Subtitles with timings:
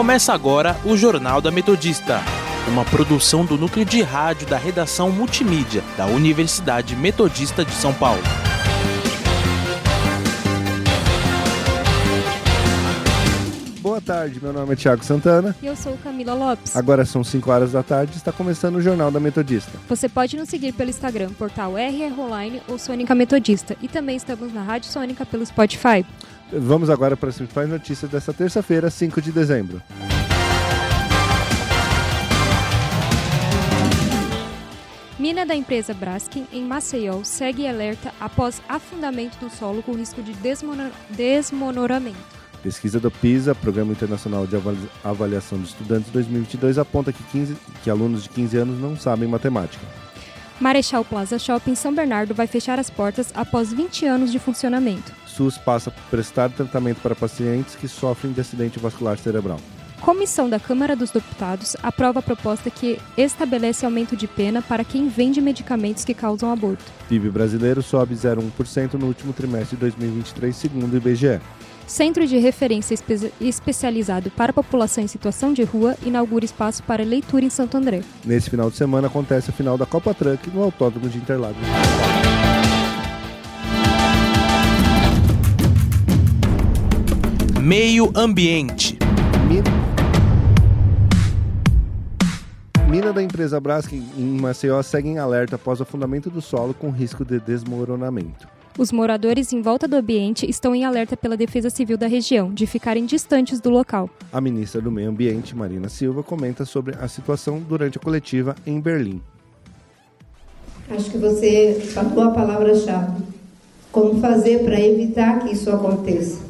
[0.00, 2.22] Começa agora o Jornal da Metodista,
[2.66, 8.22] uma produção do núcleo de rádio da redação multimídia da Universidade Metodista de São Paulo.
[13.80, 15.54] Boa tarde, meu nome é Tiago Santana.
[15.60, 16.74] E eu sou Camila Lopes.
[16.74, 19.72] Agora são 5 horas da tarde e está começando o Jornal da Metodista.
[19.86, 23.76] Você pode nos seguir pelo Instagram, portal RR Online ou Sônica Metodista.
[23.82, 26.06] E também estamos na Rádio Sônica pelo Spotify.
[26.52, 29.80] Vamos agora para as principais notícias desta terça-feira, 5 de dezembro.
[35.16, 40.32] Mina da empresa Braskem, em Maceió, segue alerta após afundamento do solo com risco de
[40.32, 42.40] desmono desmonoramento.
[42.62, 44.56] Pesquisa do PISA, Programa Internacional de
[45.04, 49.86] Avaliação de Estudantes 2022, aponta que, 15, que alunos de 15 anos não sabem matemática.
[50.60, 55.10] Marechal Plaza Shopping São Bernardo vai fechar as portas após 20 anos de funcionamento.
[55.26, 59.58] SUS passa a prestar tratamento para pacientes que sofrem de acidente vascular cerebral.
[60.02, 65.08] Comissão da Câmara dos Deputados aprova a proposta que estabelece aumento de pena para quem
[65.08, 66.84] vende medicamentos que causam aborto.
[67.08, 71.40] PIB brasileiro sobe 0,1% no último trimestre de 2023, segundo o IBGE.
[71.90, 77.02] Centro de Referência espe Especializado para a População em Situação de Rua inaugura espaço para
[77.02, 78.02] leitura em Santo André.
[78.24, 81.58] Nesse final de semana acontece a final da Copa Truck no Autódromo de Interlagos.
[87.60, 88.96] Meio Ambiente.
[92.88, 96.90] Mina da empresa Braskem em Maceió segue em alerta após o afundamento do solo com
[96.90, 98.59] risco de desmoronamento.
[98.78, 102.66] Os moradores em volta do ambiente estão em alerta pela Defesa Civil da região, de
[102.66, 104.08] ficarem distantes do local.
[104.32, 108.80] A ministra do Meio Ambiente, Marina Silva, comenta sobre a situação durante a coletiva em
[108.80, 109.20] Berlim.
[110.88, 113.22] Acho que você falou a palavra-chave.
[113.92, 116.40] Como fazer para evitar que isso aconteça?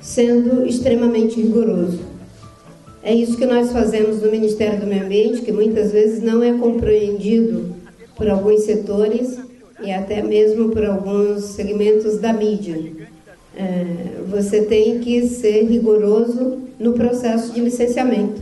[0.00, 2.00] Sendo extremamente rigoroso.
[3.02, 6.52] É isso que nós fazemos no Ministério do Meio Ambiente, que muitas vezes não é
[6.54, 7.74] compreendido
[8.16, 9.38] por alguns setores
[9.82, 13.08] e até mesmo por alguns segmentos da mídia.
[13.56, 18.40] É, você tem que ser rigoroso no processo de licenciamento,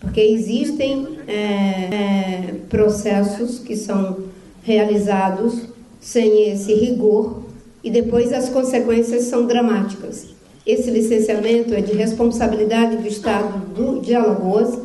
[0.00, 4.18] porque existem é, é, processos que são
[4.62, 5.62] realizados
[6.00, 7.42] sem esse rigor
[7.82, 10.26] e depois as consequências são dramáticas.
[10.66, 14.78] Esse licenciamento é de responsabilidade do Estado do, de Alagoas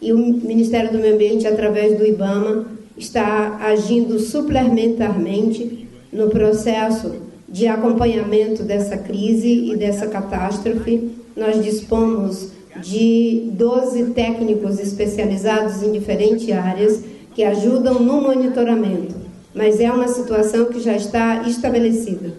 [0.00, 2.66] e o Ministério do Meio Ambiente, através do IBAMA,
[2.96, 7.12] está agindo suplementarmente no processo
[7.48, 11.10] de acompanhamento dessa crise e dessa catástrofe.
[11.36, 17.02] Nós dispomos de 12 técnicos especializados em diferentes áreas
[17.34, 19.14] que ajudam no monitoramento,
[19.54, 22.32] mas é uma situação que já está estabelecida.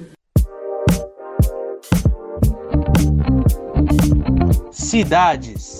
[4.71, 5.79] Cidades.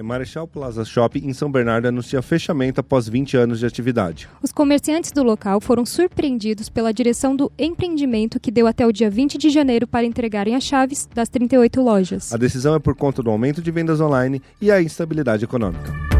[0.00, 4.28] Marechal Plaza Shopping em São Bernardo anuncia fechamento após 20 anos de atividade.
[4.40, 9.10] Os comerciantes do local foram surpreendidos pela direção do empreendimento que deu até o dia
[9.10, 12.32] 20 de janeiro para entregarem as chaves das 38 lojas.
[12.32, 16.11] A decisão é por conta do aumento de vendas online e a instabilidade econômica.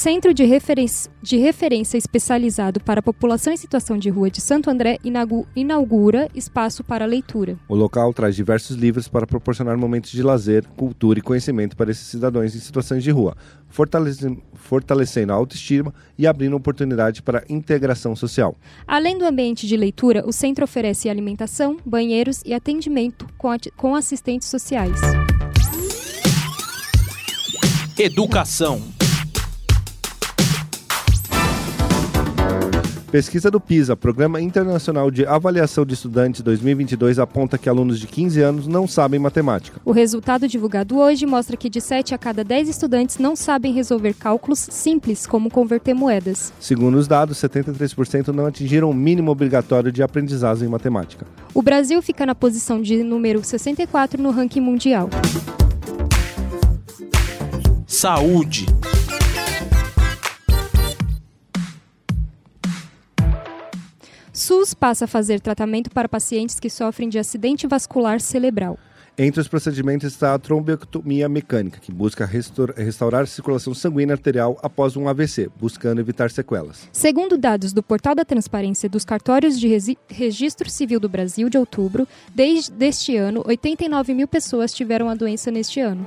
[0.00, 4.70] Centro de, Referência, de Referência Especializado para a População em Situação de Rua de Santo
[4.70, 4.96] André
[5.54, 7.58] inaugura espaço para leitura.
[7.68, 12.06] O local traz diversos livros para proporcionar momentos de lazer, cultura e conhecimento para esses
[12.06, 13.36] cidadãos em situações de rua,
[13.68, 18.56] fortalecendo, fortalecendo a autoestima e abrindo oportunidade para a integração social.
[18.86, 24.48] Além do ambiente de leitura, o centro oferece alimentação, banheiros e atendimento com, com assistentes
[24.48, 24.98] sociais.
[27.98, 28.99] Educação.
[33.10, 38.40] Pesquisa do PISA, Programa Internacional de Avaliação de Estudantes 2022, aponta que alunos de 15
[38.40, 39.80] anos não sabem matemática.
[39.84, 44.14] O resultado divulgado hoje mostra que de 7 a cada 10 estudantes não sabem resolver
[44.14, 46.52] cálculos simples, como converter moedas.
[46.60, 51.26] Segundo os dados, 73% não atingiram o mínimo obrigatório de aprendizagem em matemática.
[51.52, 55.10] O Brasil fica na posição de número 64 no ranking mundial.
[57.88, 58.66] Saúde.
[64.40, 68.78] SUS passa a fazer tratamento para pacientes que sofrem de acidente vascular cerebral.
[69.18, 74.96] Entre os procedimentos está a trombectomia mecânica, que busca restaurar a circulação sanguínea arterial após
[74.96, 76.88] um AVC, buscando evitar sequelas.
[76.90, 82.08] Segundo dados do Portal da Transparência dos Cartórios de Registro Civil do Brasil de outubro,
[82.34, 86.06] desde este ano, 89 mil pessoas tiveram a doença neste ano.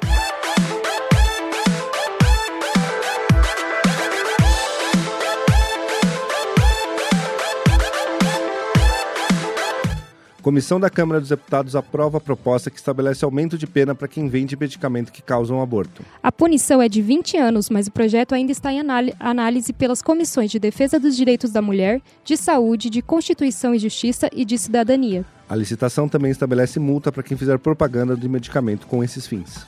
[10.43, 14.27] Comissão da Câmara dos Deputados aprova a proposta que estabelece aumento de pena para quem
[14.27, 16.03] vende medicamento que causa um aborto.
[16.21, 18.81] A punição é de 20 anos, mas o projeto ainda está em
[19.21, 24.29] análise pelas comissões de Defesa dos Direitos da Mulher, de Saúde, de Constituição e Justiça
[24.33, 25.25] e de Cidadania.
[25.47, 29.65] A licitação também estabelece multa para quem fizer propaganda de medicamento com esses fins.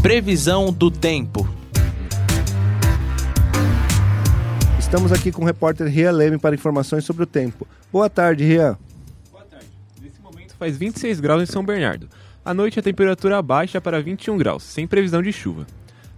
[0.00, 1.48] Previsão do tempo.
[4.78, 7.66] Estamos aqui com o repórter Rian Leme para informações sobre o tempo.
[7.90, 8.78] Boa tarde, Rian
[10.58, 12.08] faz 26 graus em São Bernardo.
[12.44, 15.66] À noite a temperatura baixa para 21 graus, sem previsão de chuva.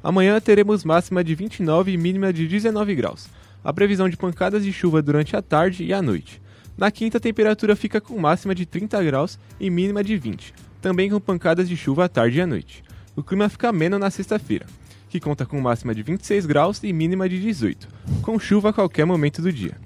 [0.02, 3.28] Amanhã teremos máxima de 29 e mínima de 19 graus.
[3.62, 6.40] A previsão de pancadas de chuva durante a tarde e a noite.
[6.78, 11.10] Na quinta, a temperatura fica com máxima de 30 graus e mínima de 20, também
[11.10, 12.82] com pancadas de chuva à tarde e à noite.
[13.14, 14.64] O clima fica ameno na sexta-feira,
[15.10, 17.86] que conta com máxima de 26 graus e mínima de 18,
[18.22, 19.76] com chuva a qualquer momento do dia.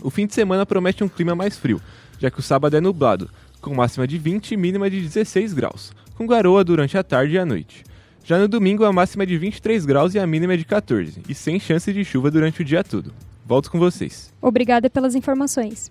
[0.00, 1.80] O fim de semana promete um clima mais frio,
[2.20, 3.28] já que o sábado é nublado,
[3.62, 7.38] com máxima de 20 e mínima de 16 graus, com garoa durante a tarde e
[7.38, 7.84] a noite.
[8.24, 11.22] Já no domingo, a máxima é de 23 graus e a mínima é de 14,
[11.28, 13.14] e sem chance de chuva durante o dia todo.
[13.46, 14.32] Volto com vocês.
[14.42, 15.90] Obrigada pelas informações.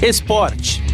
[0.00, 0.87] Esporte.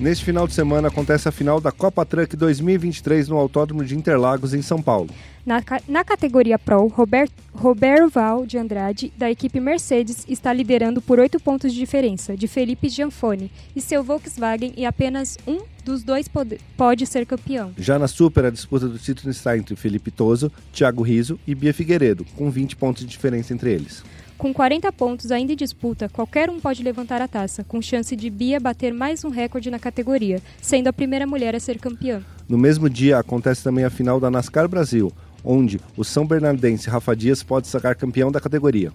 [0.00, 4.54] Neste final de semana acontece a final da Copa Truck 2023 no Autódromo de Interlagos,
[4.54, 5.10] em São Paulo.
[5.44, 11.18] Na, na categoria Pro, Robert, Roberto Val de Andrade, da equipe Mercedes, está liderando por
[11.18, 16.26] oito pontos de diferença de Felipe Gianfone e seu Volkswagen e apenas um dos dois
[16.26, 17.70] pode, pode ser campeão.
[17.76, 21.74] Já na Super, a disputa do título está entre Felipe Toso, Thiago Riso e Bia
[21.74, 24.02] Figueiredo, com 20 pontos de diferença entre eles.
[24.40, 28.30] Com 40 pontos ainda em disputa, qualquer um pode levantar a taça, com chance de
[28.30, 32.22] Bia bater mais um recorde na categoria, sendo a primeira mulher a ser campeã.
[32.48, 35.12] No mesmo dia, acontece também a final da NASCAR Brasil,
[35.44, 38.90] onde o São Bernardense Rafa Dias pode sacar campeão da categoria.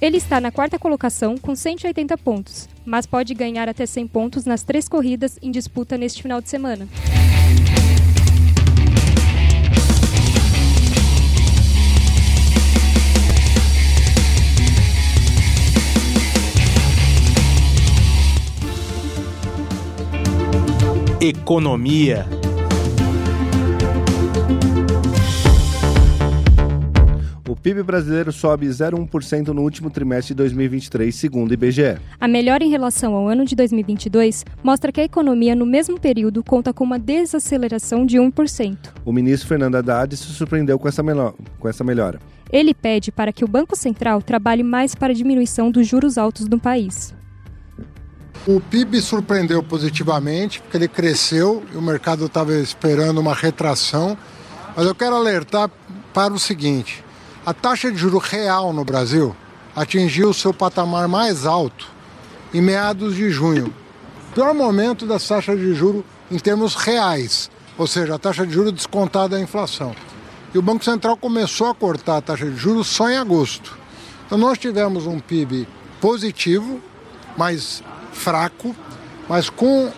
[0.00, 4.62] Ele está na quarta colocação com 180 pontos, mas pode ganhar até 100 pontos nas
[4.62, 6.86] três corridas em disputa neste final de semana.
[21.20, 22.26] Economia.
[27.48, 31.98] O PIB brasileiro sobe 0,1% no último trimestre de 2023, segundo o IBGE.
[32.20, 36.44] A melhora em relação ao ano de 2022 mostra que a economia no mesmo período
[36.44, 38.76] conta com uma desaceleração de 1%.
[39.04, 41.02] O ministro Fernando Haddad se surpreendeu com essa,
[41.58, 42.20] com essa melhora.
[42.52, 46.48] Ele pede para que o Banco Central trabalhe mais para a diminuição dos juros altos
[46.48, 47.17] no país.
[48.46, 54.16] O PIB surpreendeu positivamente, porque ele cresceu e o mercado estava esperando uma retração.
[54.74, 55.70] Mas eu quero alertar
[56.14, 57.04] para o seguinte:
[57.44, 59.34] a taxa de juro real no Brasil
[59.76, 61.86] atingiu seu patamar mais alto
[62.52, 63.72] em meados de junho.
[64.34, 68.72] Pior momento da taxa de juro em termos reais, ou seja, a taxa de juro
[68.72, 69.94] descontada da inflação.
[70.54, 73.78] E o Banco Central começou a cortar a taxa de juros só em agosto.
[74.26, 75.68] Então nós tivemos um PIB
[76.00, 76.80] positivo,
[77.36, 78.74] mas fraco,
[79.28, 79.90] mas com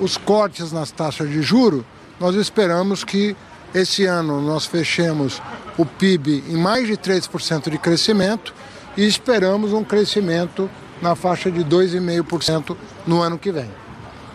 [0.00, 1.84] os cortes nas taxas de juro,
[2.20, 3.36] nós esperamos que
[3.74, 5.42] esse ano nós fechemos
[5.76, 8.54] o PIB em mais de 3% de crescimento
[8.96, 10.68] e esperamos um crescimento
[11.00, 13.70] na faixa de 2,5% no ano que vem.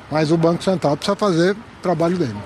[0.09, 2.37] Mas o Banco Central precisa fazer o trabalho dele.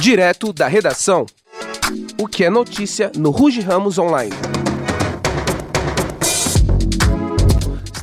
[0.00, 1.24] Direto da redação.
[2.20, 4.32] O que é notícia no Ruge Ramos Online.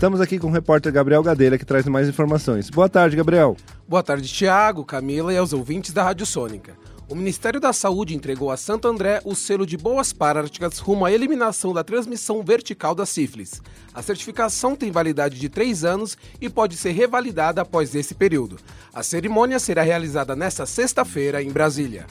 [0.02, 2.72] Estamos aqui com o repórter Gabriel Gadeira, que traz mais informações.
[2.72, 3.56] Boa tarde, Gabriel.
[3.88, 6.76] Boa tarde, Tiago, Camila e aos ouvintes da Rádio Sônica.
[7.08, 11.12] O Ministério da Saúde entregou a Santo André o selo de boas práticas rumo à
[11.12, 13.62] eliminação da transmissão vertical da sífilis.
[13.94, 18.58] A certificação tem validade de três anos e pode ser revalidada após esse período.
[18.92, 22.08] A cerimônia será realizada nesta sexta-feira em Brasília.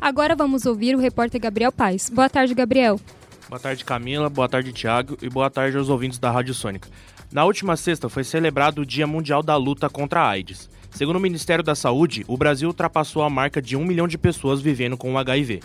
[0.00, 2.10] Agora vamos ouvir o repórter Gabriel Paes.
[2.10, 2.98] Boa tarde, Gabriel.
[3.48, 4.28] Boa tarde, Camila.
[4.28, 5.16] Boa tarde, Tiago.
[5.22, 6.86] E boa tarde aos ouvintes da Rádio Sônica.
[7.32, 10.68] Na última sexta foi celebrado o Dia Mundial da Luta contra a AIDS.
[10.90, 14.60] Segundo o Ministério da Saúde, o Brasil ultrapassou a marca de um milhão de pessoas
[14.60, 15.60] vivendo com o HIV.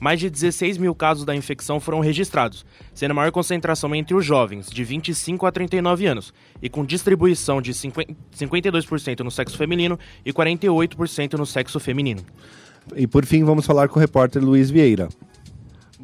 [0.00, 2.64] Mais de 16 mil casos da infecção foram registrados,
[2.94, 7.60] sendo a maior concentração entre os jovens, de 25 a 39 anos, e com distribuição
[7.60, 12.22] de 52% no sexo feminino e 48% no sexo feminino.
[12.94, 15.08] E por fim, vamos falar com o repórter Luiz Vieira.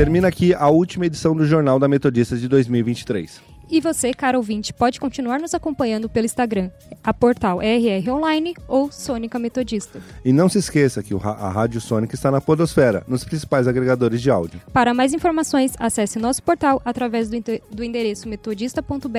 [0.00, 3.38] Termina aqui a última edição do Jornal da Metodista de 2023.
[3.70, 6.70] E você, caro ouvinte, pode continuar nos acompanhando pelo Instagram,
[7.04, 10.00] a portal RR Online ou Sônica Metodista.
[10.24, 14.30] E não se esqueça que a Rádio Sônica está na Podosfera, nos principais agregadores de
[14.30, 14.58] áudio.
[14.72, 19.10] Para mais informações, acesse nosso portal através do endereço metodista.br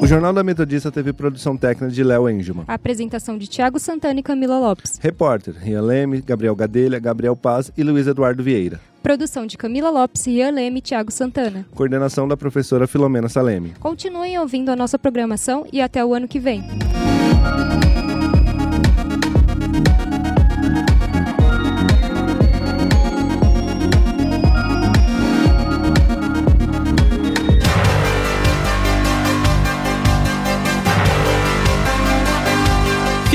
[0.00, 2.64] O Jornal da Metodista teve produção técnica de Léo Engelman.
[2.66, 4.98] A apresentação de Tiago Santana e Camila Lopes.
[4.98, 8.80] Repórter, Rian Leme, Gabriel Gadelha, Gabriel Paz e Luiz Eduardo Vieira.
[9.02, 11.66] Produção de Camila Lopes, Rian Leme e Tiago Santana.
[11.74, 13.74] Coordenação da professora Filomena Saleme.
[13.78, 16.64] Continuem ouvindo a nossa programação e até o ano que vem.